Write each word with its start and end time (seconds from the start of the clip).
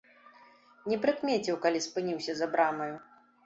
Не 0.93 0.97
прыкмеціў, 1.03 1.59
калі 1.67 1.85
спыніўся 1.89 2.33
за 2.43 2.51
брамаю. 2.57 2.93